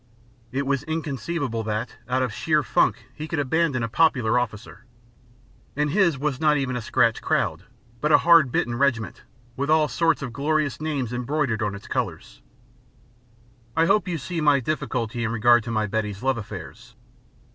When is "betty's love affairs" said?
15.85-16.95